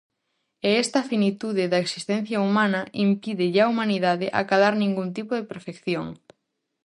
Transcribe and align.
E 0.67 0.69
esta 0.83 1.01
finitude 1.11 1.63
da 1.71 1.79
existencia 1.85 2.37
humana 2.47 2.81
impídelle 3.07 3.61
á 3.63 3.67
humanidade 3.71 4.33
acadar 4.41 4.73
ningún 4.77 5.09
tipo 5.17 5.31
de 5.35 5.47
perfección. 5.51 6.07